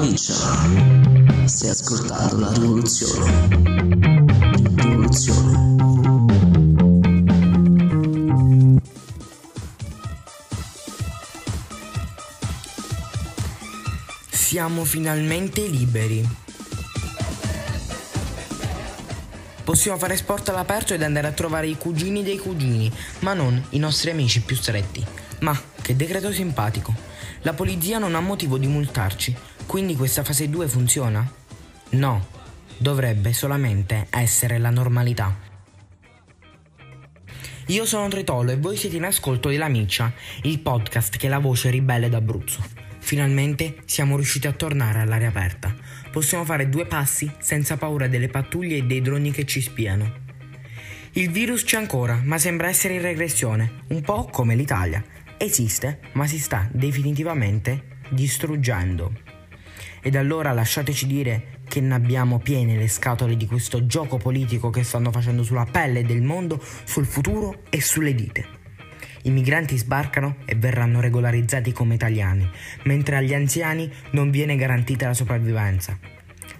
Miccia. 0.00 0.34
Stai 1.44 1.68
ascoltando 1.68 2.38
la 2.38 2.52
rivoluzione. 2.52 3.48
Rivoluzione. 4.76 5.76
Siamo 14.30 14.84
finalmente 14.84 15.66
liberi. 15.66 16.26
Possiamo 19.62 19.98
fare 19.98 20.16
sport 20.16 20.48
all'aperto 20.48 20.94
ed 20.94 21.02
andare 21.02 21.26
a 21.26 21.32
trovare 21.32 21.68
i 21.68 21.76
cugini 21.76 22.22
dei 22.22 22.38
cugini, 22.38 22.90
ma 23.20 23.34
non 23.34 23.62
i 23.70 23.78
nostri 23.78 24.10
amici 24.10 24.40
più 24.40 24.56
stretti. 24.56 25.04
Ma 25.40 25.58
che 25.82 25.94
decreto 25.94 26.32
simpatico. 26.32 26.94
La 27.42 27.52
polizia 27.52 27.98
non 27.98 28.14
ha 28.14 28.20
motivo 28.20 28.58
di 28.58 28.66
multarci, 28.66 29.34
quindi 29.70 29.94
questa 29.94 30.24
fase 30.24 30.50
2 30.50 30.66
funziona? 30.66 31.32
No, 31.90 32.26
dovrebbe 32.76 33.32
solamente 33.32 34.08
essere 34.10 34.58
la 34.58 34.70
normalità. 34.70 35.32
Io 37.66 37.86
sono 37.86 38.08
Tritolo 38.08 38.50
e 38.50 38.56
voi 38.56 38.76
siete 38.76 38.96
in 38.96 39.04
ascolto 39.04 39.48
di 39.48 39.58
La 39.58 39.68
Miccia, 39.68 40.12
il 40.42 40.58
podcast 40.58 41.16
che 41.16 41.28
è 41.28 41.30
la 41.30 41.38
voce 41.38 41.70
ribelle 41.70 42.08
d'Abruzzo. 42.08 42.64
Finalmente 42.98 43.76
siamo 43.84 44.16
riusciti 44.16 44.48
a 44.48 44.52
tornare 44.52 45.02
all'aria 45.02 45.28
aperta. 45.28 45.72
Possiamo 46.10 46.44
fare 46.44 46.68
due 46.68 46.86
passi 46.86 47.30
senza 47.38 47.76
paura 47.76 48.08
delle 48.08 48.26
pattuglie 48.26 48.78
e 48.78 48.82
dei 48.82 49.00
droni 49.00 49.30
che 49.30 49.46
ci 49.46 49.60
spiano. 49.60 50.14
Il 51.12 51.30
virus 51.30 51.62
c'è 51.62 51.76
ancora, 51.76 52.20
ma 52.24 52.38
sembra 52.38 52.66
essere 52.66 52.94
in 52.94 53.02
regressione, 53.02 53.84
un 53.90 54.00
po' 54.00 54.24
come 54.24 54.56
l'Italia. 54.56 55.00
Esiste, 55.38 56.00
ma 56.14 56.26
si 56.26 56.40
sta 56.40 56.68
definitivamente 56.72 57.98
distruggendo. 58.08 59.29
Ed 60.02 60.16
allora 60.16 60.52
lasciateci 60.52 61.06
dire 61.06 61.58
che 61.68 61.80
ne 61.80 61.94
abbiamo 61.94 62.38
piene 62.38 62.76
le 62.76 62.88
scatole 62.88 63.36
di 63.36 63.46
questo 63.46 63.86
gioco 63.86 64.16
politico 64.16 64.70
che 64.70 64.82
stanno 64.82 65.12
facendo 65.12 65.42
sulla 65.42 65.66
pelle 65.70 66.02
del 66.02 66.22
mondo, 66.22 66.62
sul 66.84 67.06
futuro 67.06 67.62
e 67.70 67.80
sulle 67.80 68.14
dite. 68.14 68.58
I 69.22 69.30
migranti 69.30 69.76
sbarcano 69.76 70.36
e 70.46 70.54
verranno 70.54 71.00
regolarizzati 71.00 71.72
come 71.72 71.94
italiani, 71.94 72.48
mentre 72.84 73.16
agli 73.16 73.34
anziani 73.34 73.90
non 74.12 74.30
viene 74.30 74.56
garantita 74.56 75.06
la 75.06 75.14
sopravvivenza. 75.14 75.98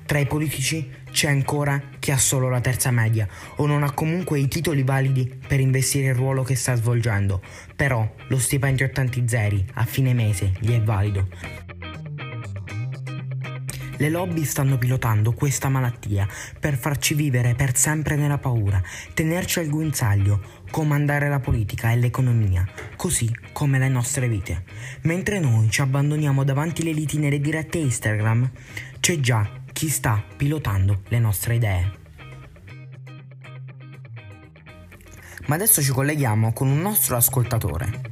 Tra 0.04 0.18
i 0.18 0.26
politici 0.26 0.90
c'è 1.10 1.28
ancora 1.28 1.80
chi 1.98 2.10
ha 2.10 2.18
solo 2.18 2.48
la 2.48 2.60
terza 2.60 2.90
media 2.90 3.28
o 3.56 3.66
non 3.66 3.82
ha 3.82 3.92
comunque 3.92 4.40
i 4.40 4.48
titoli 4.48 4.82
validi 4.82 5.32
per 5.46 5.60
investire 5.60 6.08
il 6.08 6.14
ruolo 6.14 6.42
che 6.42 6.56
sta 6.56 6.74
svolgendo, 6.74 7.40
però 7.76 8.12
lo 8.26 8.38
stipendio 8.38 8.86
a 8.86 8.90
tanti 8.90 9.24
zeri 9.26 9.64
a 9.74 9.84
fine 9.84 10.12
mese 10.12 10.52
gli 10.58 10.72
è 10.72 10.80
valido. 10.80 11.28
Le 14.00 14.08
lobby 14.08 14.44
stanno 14.44 14.78
pilotando 14.78 15.32
questa 15.32 15.68
malattia 15.68 16.26
per 16.58 16.78
farci 16.78 17.12
vivere 17.12 17.54
per 17.54 17.76
sempre 17.76 18.16
nella 18.16 18.38
paura, 18.38 18.82
tenerci 19.12 19.58
al 19.58 19.68
guinzaglio, 19.68 20.40
comandare 20.70 21.28
la 21.28 21.38
politica 21.38 21.92
e 21.92 21.96
l'economia, 21.96 22.66
così 22.96 23.30
come 23.52 23.78
le 23.78 23.88
nostre 23.88 24.26
vite. 24.26 24.64
Mentre 25.02 25.38
noi 25.38 25.68
ci 25.68 25.82
abbandoniamo 25.82 26.44
davanti 26.44 26.80
alle 26.80 26.92
liti 26.92 27.18
nelle 27.18 27.42
dirette 27.42 27.76
Instagram, 27.76 28.50
c'è 29.00 29.20
già 29.20 29.46
chi 29.70 29.90
sta 29.90 30.24
pilotando 30.34 31.02
le 31.08 31.18
nostre 31.18 31.56
idee. 31.56 31.92
Ma 35.44 35.56
adesso 35.56 35.82
ci 35.82 35.92
colleghiamo 35.92 36.54
con 36.54 36.68
un 36.68 36.80
nostro 36.80 37.16
ascoltatore. 37.16 38.09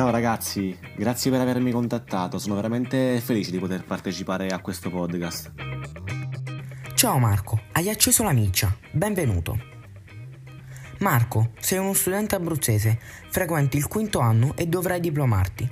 Ciao 0.00 0.08
ragazzi, 0.08 0.74
grazie 0.96 1.30
per 1.30 1.40
avermi 1.40 1.72
contattato, 1.72 2.38
sono 2.38 2.54
veramente 2.54 3.20
felice 3.20 3.50
di 3.50 3.58
poter 3.58 3.84
partecipare 3.84 4.46
a 4.46 4.58
questo 4.60 4.88
podcast. 4.88 5.52
Ciao 6.94 7.18
Marco, 7.18 7.60
hai 7.72 7.90
acceso 7.90 8.22
la 8.22 8.32
miccia, 8.32 8.74
benvenuto. 8.92 9.60
Marco, 11.00 11.50
sei 11.58 11.80
uno 11.80 11.92
studente 11.92 12.34
abruzzese, 12.34 12.98
frequenti 13.28 13.76
il 13.76 13.88
quinto 13.88 14.20
anno 14.20 14.54
e 14.56 14.66
dovrai 14.68 15.00
diplomarti. 15.00 15.70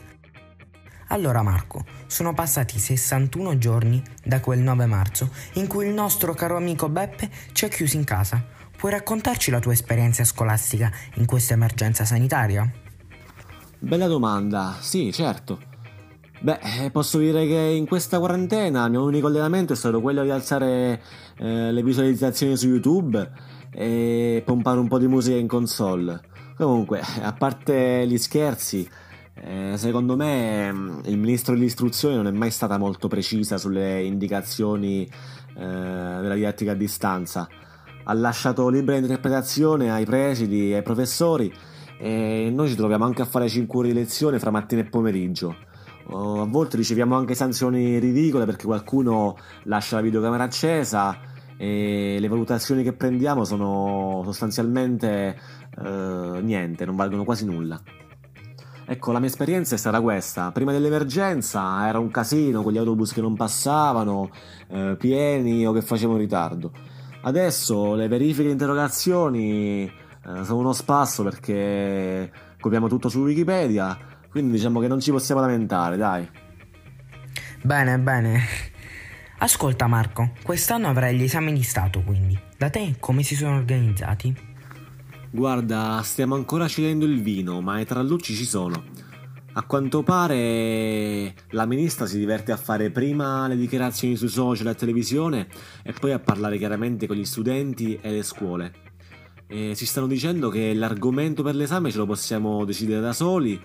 Allora 1.06 1.40
Marco, 1.40 1.86
sono 2.06 2.34
passati 2.34 2.78
61 2.78 3.56
giorni 3.56 4.02
da 4.22 4.40
quel 4.40 4.58
9 4.58 4.84
marzo 4.84 5.30
in 5.54 5.66
cui 5.66 5.86
il 5.86 5.94
nostro 5.94 6.34
caro 6.34 6.58
amico 6.58 6.90
Beppe 6.90 7.30
ci 7.52 7.64
ha 7.64 7.68
chiusi 7.68 7.96
in 7.96 8.04
casa. 8.04 8.44
Puoi 8.76 8.92
raccontarci 8.92 9.50
la 9.50 9.58
tua 9.58 9.72
esperienza 9.72 10.22
scolastica 10.22 10.92
in 11.14 11.24
questa 11.24 11.54
emergenza 11.54 12.04
sanitaria? 12.04 12.70
Bella 13.80 14.08
domanda, 14.08 14.76
sì, 14.80 15.12
certo. 15.12 15.60
Beh, 16.40 16.58
eh, 16.84 16.90
posso 16.90 17.18
dire 17.18 17.46
che 17.46 17.54
in 17.54 17.86
questa 17.86 18.18
quarantena 18.18 18.84
il 18.84 18.90
mio 18.90 19.04
unico 19.04 19.28
allenamento 19.28 19.72
è 19.72 19.76
stato 19.76 20.00
quello 20.00 20.24
di 20.24 20.30
alzare 20.30 21.00
eh, 21.36 21.70
le 21.70 21.82
visualizzazioni 21.84 22.56
su 22.56 22.66
YouTube 22.66 23.30
e 23.70 24.42
pompare 24.44 24.80
un 24.80 24.88
po' 24.88 24.98
di 24.98 25.06
musica 25.06 25.36
in 25.36 25.46
console. 25.46 26.20
Comunque, 26.56 27.00
a 27.22 27.32
parte 27.32 28.04
gli 28.08 28.18
scherzi, 28.18 28.88
eh, 29.34 29.74
secondo 29.76 30.16
me 30.16 30.72
mm, 30.72 30.98
il 31.04 31.16
ministro 31.16 31.54
dell'istruzione 31.54 32.16
non 32.16 32.26
è 32.26 32.32
mai 32.32 32.50
stata 32.50 32.78
molto 32.78 33.06
precisa 33.06 33.58
sulle 33.58 34.02
indicazioni 34.02 35.04
eh, 35.04 35.10
della 35.54 36.34
didattica 36.34 36.72
a 36.72 36.74
distanza. 36.74 37.48
Ha 38.02 38.12
lasciato 38.12 38.68
libera 38.68 38.98
interpretazione 38.98 39.92
ai 39.92 40.04
presidi 40.04 40.72
e 40.72 40.76
ai 40.76 40.82
professori 40.82 41.52
e 41.98 42.50
noi 42.52 42.68
ci 42.68 42.76
troviamo 42.76 43.04
anche 43.04 43.22
a 43.22 43.24
fare 43.24 43.48
5 43.48 43.78
ore 43.78 43.88
di 43.88 43.94
lezione 43.94 44.38
fra 44.38 44.50
mattina 44.50 44.82
e 44.82 44.84
pomeriggio. 44.84 45.56
a 46.10 46.44
volte 46.46 46.76
riceviamo 46.76 47.16
anche 47.16 47.34
sanzioni 47.34 47.98
ridicole 47.98 48.44
perché 48.44 48.64
qualcuno 48.64 49.36
lascia 49.64 49.96
la 49.96 50.02
videocamera 50.02 50.44
accesa 50.44 51.18
e 51.56 52.18
le 52.20 52.28
valutazioni 52.28 52.84
che 52.84 52.92
prendiamo 52.92 53.44
sono 53.44 54.22
sostanzialmente 54.24 55.36
eh, 55.84 56.40
niente, 56.40 56.84
non 56.84 56.94
valgono 56.94 57.24
quasi 57.24 57.44
nulla. 57.44 57.80
Ecco, 58.90 59.12
la 59.12 59.18
mia 59.18 59.28
esperienza 59.28 59.74
è 59.74 59.78
stata 59.78 60.00
questa. 60.00 60.50
Prima 60.50 60.72
dell'emergenza 60.72 61.86
era 61.86 61.98
un 61.98 62.10
casino 62.10 62.62
con 62.62 62.72
gli 62.72 62.78
autobus 62.78 63.12
che 63.12 63.20
non 63.20 63.34
passavano, 63.34 64.30
eh, 64.68 64.96
pieni 64.98 65.66
o 65.66 65.72
che 65.72 65.82
facevano 65.82 66.16
ritardo. 66.16 66.72
Adesso 67.20 67.94
le 67.94 68.08
verifiche 68.08 68.48
e 68.48 68.52
interrogazioni 68.52 69.92
eh, 70.28 70.44
sono 70.44 70.58
uno 70.58 70.72
spasso 70.72 71.22
perché 71.22 72.30
copiamo 72.60 72.86
tutto 72.88 73.08
su 73.08 73.20
Wikipedia, 73.20 73.96
quindi 74.28 74.52
diciamo 74.52 74.78
che 74.78 74.88
non 74.88 75.00
ci 75.00 75.10
possiamo 75.10 75.40
lamentare, 75.40 75.96
dai. 75.96 76.28
Bene, 77.62 77.98
bene. 77.98 78.40
Ascolta 79.38 79.86
Marco, 79.86 80.32
quest'anno 80.42 80.88
avrai 80.88 81.16
gli 81.16 81.22
esami 81.22 81.52
di 81.52 81.62
Stato 81.62 82.02
quindi. 82.02 82.38
Da 82.56 82.68
te 82.68 82.96
come 82.98 83.22
si 83.22 83.36
sono 83.36 83.56
organizzati? 83.56 84.36
Guarda, 85.30 86.00
stiamo 86.02 86.34
ancora 86.34 86.66
scegliendo 86.66 87.04
il 87.04 87.22
vino, 87.22 87.60
ma 87.60 87.80
i 87.80 87.86
trallucci 87.86 88.34
ci 88.34 88.44
sono. 88.44 88.82
A 89.52 89.62
quanto 89.62 90.02
pare 90.02 91.34
la 91.50 91.66
ministra 91.66 92.06
si 92.06 92.18
diverte 92.18 92.52
a 92.52 92.56
fare 92.56 92.90
prima 92.90 93.48
le 93.48 93.56
dichiarazioni 93.56 94.16
sui 94.16 94.28
social 94.28 94.68
e 94.68 94.74
televisione 94.74 95.48
e 95.82 95.92
poi 95.92 96.12
a 96.12 96.18
parlare 96.18 96.58
chiaramente 96.58 97.06
con 97.06 97.16
gli 97.16 97.24
studenti 97.24 97.98
e 98.00 98.10
le 98.10 98.22
scuole. 98.22 98.87
E 99.48 99.74
ci 99.74 99.86
stanno 99.86 100.06
dicendo 100.06 100.50
che 100.50 100.74
l'argomento 100.74 101.42
per 101.42 101.54
l'esame 101.54 101.90
ce 101.90 101.96
lo 101.98 102.06
possiamo 102.06 102.64
decidere 102.64 103.00
da 103.00 103.12
soli, 103.12 103.60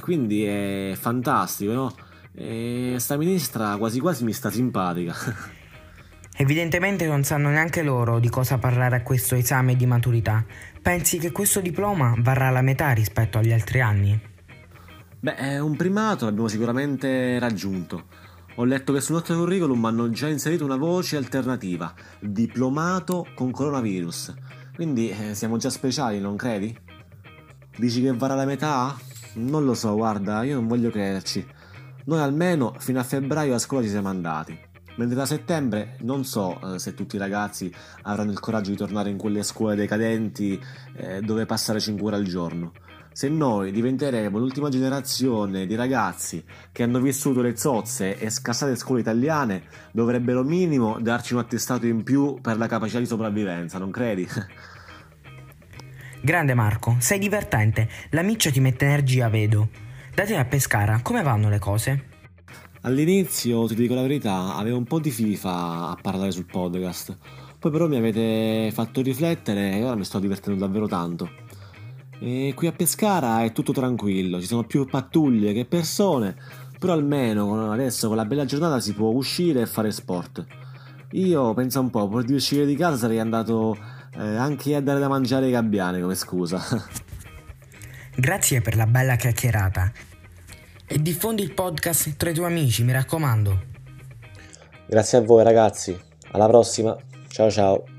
quindi 0.00 0.44
è 0.44 0.96
fantastico, 0.98 1.72
no? 1.72 1.94
E 2.32 2.94
sta 2.98 3.16
ministra 3.16 3.76
quasi 3.76 3.98
quasi 3.98 4.24
mi 4.24 4.32
sta 4.32 4.50
simpatica. 4.50 5.14
Evidentemente 6.38 7.06
non 7.06 7.24
sanno 7.24 7.48
neanche 7.48 7.82
loro 7.82 8.18
di 8.18 8.28
cosa 8.28 8.58
parlare 8.58 8.96
a 8.96 9.02
questo 9.02 9.34
esame 9.34 9.74
di 9.74 9.86
maturità. 9.86 10.44
Pensi 10.82 11.18
che 11.18 11.32
questo 11.32 11.60
diploma 11.60 12.14
varrà 12.18 12.50
la 12.50 12.60
metà 12.60 12.92
rispetto 12.92 13.38
agli 13.38 13.52
altri 13.52 13.80
anni? 13.80 14.20
Beh, 15.18 15.58
un 15.58 15.76
primato 15.76 16.26
l'abbiamo 16.26 16.48
sicuramente 16.48 17.38
raggiunto. 17.38 18.04
Ho 18.56 18.64
letto 18.64 18.92
che 18.92 19.00
sul 19.00 19.14
nostro 19.14 19.34
curriculum 19.34 19.82
hanno 19.86 20.10
già 20.10 20.28
inserito 20.28 20.64
una 20.64 20.76
voce 20.76 21.16
alternativa, 21.16 21.92
diplomato 22.20 23.26
con 23.34 23.50
coronavirus. 23.50 24.34
Quindi 24.76 25.08
eh, 25.08 25.34
siamo 25.34 25.56
già 25.56 25.70
speciali, 25.70 26.20
non 26.20 26.36
credi? 26.36 26.76
Dici 27.78 28.02
che 28.02 28.12
varrà 28.12 28.34
la 28.34 28.44
metà? 28.44 28.94
Non 29.36 29.64
lo 29.64 29.72
so, 29.72 29.94
guarda, 29.94 30.42
io 30.42 30.56
non 30.56 30.66
voglio 30.66 30.90
crederci. 30.90 31.46
Noi 32.04 32.20
almeno 32.20 32.74
fino 32.76 33.00
a 33.00 33.02
febbraio 33.02 33.54
a 33.54 33.58
scuola 33.58 33.84
ci 33.84 33.88
siamo 33.88 34.08
andati. 34.08 34.54
Mentre 34.96 35.16
da 35.16 35.24
settembre 35.24 35.96
non 36.00 36.24
so 36.24 36.74
eh, 36.74 36.78
se 36.78 36.92
tutti 36.92 37.16
i 37.16 37.18
ragazzi 37.18 37.72
avranno 38.02 38.32
il 38.32 38.38
coraggio 38.38 38.70
di 38.70 38.76
tornare 38.76 39.08
in 39.08 39.16
quelle 39.16 39.42
scuole 39.44 39.76
decadenti 39.76 40.62
eh, 40.94 41.22
dove 41.22 41.46
passare 41.46 41.80
5 41.80 42.06
ore 42.06 42.16
al 42.16 42.24
giorno. 42.24 42.72
Se 43.16 43.30
noi 43.30 43.72
diventeremo 43.72 44.36
l'ultima 44.36 44.68
generazione 44.68 45.64
di 45.64 45.74
ragazzi 45.74 46.44
che 46.70 46.82
hanno 46.82 47.00
vissuto 47.00 47.40
le 47.40 47.56
zozze 47.56 48.18
e 48.18 48.28
scassate 48.28 48.76
scuole 48.76 49.00
italiane, 49.00 49.62
dovrebbero 49.90 50.42
minimo 50.42 50.98
darci 51.00 51.32
un 51.32 51.38
attestato 51.38 51.86
in 51.86 52.02
più 52.02 52.38
per 52.42 52.58
la 52.58 52.66
capacità 52.66 52.98
di 52.98 53.06
sopravvivenza, 53.06 53.78
non 53.78 53.90
credi? 53.90 54.28
Grande 56.20 56.52
Marco, 56.52 56.96
sei 56.98 57.18
divertente, 57.18 57.88
la 58.10 58.20
miccia 58.20 58.50
ti 58.50 58.60
mette 58.60 58.84
energia, 58.84 59.30
vedo. 59.30 59.70
Da 60.14 60.26
te 60.26 60.36
a 60.36 60.44
Pescara, 60.44 61.00
come 61.00 61.22
vanno 61.22 61.48
le 61.48 61.58
cose? 61.58 62.08
All'inizio, 62.82 63.66
ti 63.66 63.76
dico 63.76 63.94
la 63.94 64.02
verità, 64.02 64.56
avevo 64.56 64.76
un 64.76 64.84
po' 64.84 65.00
di 65.00 65.10
FIFA 65.10 65.88
a 65.88 65.98
parlare 66.02 66.32
sul 66.32 66.44
podcast. 66.44 67.16
Poi 67.58 67.70
però 67.70 67.88
mi 67.88 67.96
avete 67.96 68.70
fatto 68.74 69.00
riflettere 69.00 69.72
e 69.72 69.82
ora 69.82 69.94
mi 69.94 70.04
sto 70.04 70.18
divertendo 70.18 70.60
davvero 70.60 70.86
tanto. 70.86 71.45
E 72.18 72.52
qui 72.54 72.66
a 72.66 72.72
Pescara 72.72 73.42
è 73.42 73.52
tutto 73.52 73.72
tranquillo, 73.72 74.40
ci 74.40 74.46
sono 74.46 74.64
più 74.64 74.86
pattuglie 74.86 75.52
che 75.52 75.64
persone, 75.66 76.34
però 76.78 76.94
almeno 76.94 77.70
adesso 77.70 78.08
con 78.08 78.16
la 78.16 78.24
bella 78.24 78.44
giornata 78.44 78.80
si 78.80 78.94
può 78.94 79.10
uscire 79.10 79.60
e 79.60 79.66
fare 79.66 79.90
sport. 79.90 80.44
Io 81.12 81.54
penso 81.54 81.80
un 81.80 81.90
po', 81.90 82.08
pur 82.08 82.24
di 82.24 82.34
uscire 82.34 82.66
di 82.66 82.74
casa 82.74 82.96
sarei 82.96 83.18
andato 83.18 83.76
eh, 84.16 84.36
anche 84.36 84.74
a 84.74 84.80
dare 84.80 84.98
da 84.98 85.08
mangiare 85.08 85.46
ai 85.46 85.52
gabbiani 85.52 86.00
come 86.00 86.14
scusa. 86.14 86.62
Grazie 88.16 88.62
per 88.62 88.76
la 88.76 88.86
bella 88.86 89.16
chiacchierata 89.16 89.92
e 90.86 91.02
diffondi 91.02 91.42
il 91.42 91.52
podcast 91.52 92.16
tra 92.16 92.30
i 92.30 92.34
tuoi 92.34 92.50
amici, 92.50 92.82
mi 92.82 92.92
raccomando. 92.92 93.74
Grazie 94.86 95.18
a 95.18 95.20
voi 95.20 95.42
ragazzi, 95.42 95.98
alla 96.30 96.46
prossima, 96.46 96.96
ciao 97.28 97.50
ciao. 97.50 97.95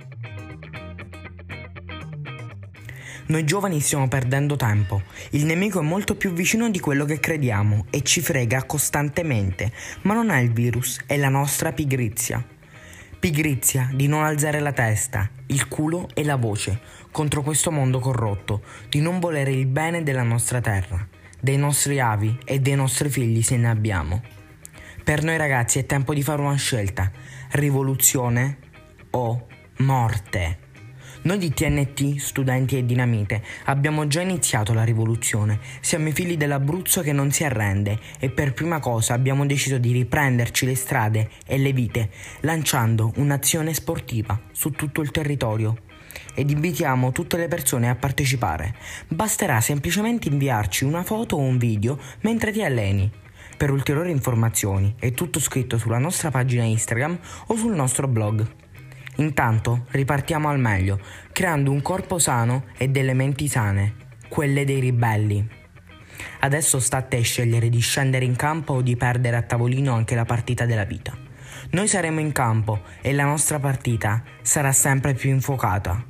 Noi 3.27 3.44
giovani 3.44 3.79
stiamo 3.79 4.07
perdendo 4.07 4.56
tempo. 4.56 5.03
Il 5.31 5.45
nemico 5.45 5.79
è 5.79 5.83
molto 5.83 6.15
più 6.15 6.31
vicino 6.31 6.69
di 6.69 6.79
quello 6.79 7.06
che 7.06 7.19
crediamo 7.19 7.85
e 7.89 8.01
ci 8.01 8.21
frega 8.21 8.65
costantemente, 8.65 9.71
ma 10.03 10.13
non 10.13 10.29
è 10.29 10.39
il 10.39 10.51
virus, 10.51 11.01
è 11.06 11.18
la 11.18 11.29
nostra 11.29 11.71
pigrizia. 11.71 12.44
Pigrizia 13.19 13.89
di 13.94 14.07
non 14.07 14.24
alzare 14.24 14.59
la 14.59 14.74
testa, 14.74 15.29
il 15.47 15.68
culo 15.68 16.07
e 16.13 16.24
la 16.24 16.35
voce 16.35 16.79
contro 17.12 17.41
questo 17.41 17.71
mondo 17.71 18.00
corrotto, 18.00 18.62
di 18.89 19.01
non 19.01 19.19
volere 19.19 19.51
il 19.51 19.65
bene 19.65 20.03
della 20.03 20.24
nostra 20.24 20.62
terra 20.62 21.07
dei 21.39 21.57
nostri 21.57 22.00
avi 22.00 22.38
e 22.45 22.59
dei 22.59 22.75
nostri 22.75 23.09
figli 23.09 23.41
se 23.41 23.57
ne 23.57 23.69
abbiamo. 23.69 24.21
Per 25.03 25.24
noi 25.24 25.38
ragazzi 25.38 25.79
è 25.79 25.85
tempo 25.85 26.13
di 26.13 26.21
fare 26.21 26.41
una 26.41 26.56
scelta, 26.56 27.12
rivoluzione 27.51 28.57
o 29.12 29.47
morte. 29.77 30.65
Noi 31.27 31.39
di 31.39 31.53
TNT, 31.53 32.15
studenti 32.19 32.77
e 32.77 32.85
dinamite, 32.85 33.44
abbiamo 33.65 34.07
già 34.07 34.21
iniziato 34.21 34.74
la 34.74 34.85
rivoluzione. 34.85 35.59
Siamo 35.81 36.07
i 36.07 36.13
figli 36.13 36.38
dell'Abruzzo 36.38 37.01
che 37.01 37.12
non 37.12 37.31
si 37.31 37.44
arrende 37.44 38.00
e 38.18 38.29
per 38.29 38.53
prima 38.53 38.79
cosa 38.79 39.13
abbiamo 39.13 39.45
deciso 39.45 39.77
di 39.77 39.91
riprenderci 39.91 40.65
le 40.65 40.75
strade 40.75 41.29
e 41.45 41.57
le 41.57 41.74
vite, 41.74 42.12
lanciando 42.44 43.12
un'azione 43.18 43.74
sportiva 43.74 44.39
su 44.53 44.71
tutto 44.71 45.01
il 45.01 45.12
territorio 45.12 45.75
ed 46.33 46.50
invitiamo 46.50 47.12
tutte 47.12 47.35
le 47.35 47.50
persone 47.50 47.89
a 47.89 47.95
partecipare. 47.95 48.75
Basterà 49.09 49.59
semplicemente 49.59 50.29
inviarci 50.29 50.85
una 50.85 51.03
foto 51.03 51.35
o 51.35 51.39
un 51.39 51.57
video 51.57 52.00
mentre 52.21 52.53
ti 52.53 52.63
alleni. 52.63 53.12
Per 53.57 53.69
ulteriori 53.69 54.12
informazioni 54.12 54.95
è 54.97 55.12
tutto 55.12 55.41
scritto 55.41 55.77
sulla 55.77 55.97
nostra 55.97 56.31
pagina 56.31 56.63
Instagram 56.63 57.19
o 57.47 57.56
sul 57.57 57.75
nostro 57.75 58.07
blog. 58.07 58.47
Intanto 59.17 59.85
ripartiamo 59.91 60.49
al 60.49 60.59
meglio, 60.59 60.99
creando 61.31 61.71
un 61.71 61.81
corpo 61.81 62.19
sano 62.19 62.65
e 62.77 62.89
delle 62.89 63.13
menti 63.13 63.47
sane, 63.47 63.95
quelle 64.27 64.63
dei 64.65 64.79
ribelli. 64.79 65.47
Adesso 66.39 66.79
sta 66.79 66.97
a 66.97 67.01
te 67.01 67.21
scegliere 67.21 67.69
di 67.69 67.79
scendere 67.79 68.25
in 68.25 68.35
campo 68.35 68.73
o 68.73 68.81
di 68.81 68.95
perdere 68.95 69.37
a 69.37 69.41
tavolino 69.41 69.93
anche 69.93 70.15
la 70.15 70.25
partita 70.25 70.65
della 70.65 70.83
vita. 70.83 71.17
Noi 71.71 71.87
saremo 71.87 72.19
in 72.19 72.31
campo 72.31 72.81
e 73.01 73.11
la 73.13 73.25
nostra 73.25 73.59
partita 73.59 74.23
sarà 74.41 74.71
sempre 74.71 75.13
più 75.13 75.31
infuocata. 75.31 76.05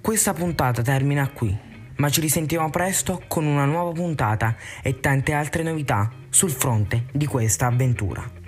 Questa 0.00 0.32
puntata 0.32 0.82
termina 0.82 1.28
qui, 1.30 1.56
ma 1.96 2.08
ci 2.10 2.20
risentiamo 2.20 2.70
presto 2.70 3.22
con 3.26 3.44
una 3.44 3.64
nuova 3.64 3.92
puntata 3.92 4.56
e 4.82 5.00
tante 5.00 5.32
altre 5.32 5.62
novità 5.62 6.10
sul 6.28 6.50
fronte 6.50 7.06
di 7.12 7.26
questa 7.26 7.66
avventura. 7.66 8.43